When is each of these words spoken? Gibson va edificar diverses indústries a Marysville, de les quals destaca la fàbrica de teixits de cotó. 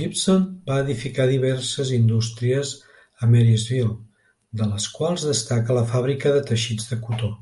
Gibson 0.00 0.42
va 0.68 0.76
edificar 0.82 1.26
diverses 1.30 1.90
indústries 1.96 2.70
a 3.26 3.30
Marysville, 3.32 3.96
de 4.62 4.70
les 4.74 4.88
quals 5.00 5.26
destaca 5.32 5.78
la 5.80 5.86
fàbrica 5.96 6.36
de 6.38 6.44
teixits 6.54 6.88
de 6.94 7.04
cotó. 7.08 7.34